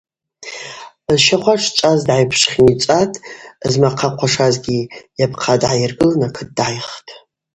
Зщахва 1.15 1.55
шӏчӏваз 1.63 1.99
дгӏайтшпхьницӏатӏ, 2.05 3.21
змахъа 3.71 4.09
хъвашазгьи 4.17 4.79
йапхъа 5.19 5.55
дгӏайыргылын 5.61 6.21
акыт 6.27 6.49
дгӏайхтӏ. 6.57 7.09